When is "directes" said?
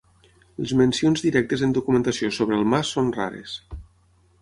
1.27-1.65